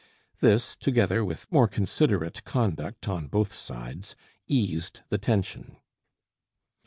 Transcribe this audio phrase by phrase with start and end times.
[0.39, 4.15] This, together with more considerate conduct on both sides,
[4.47, 5.77] eased the tension.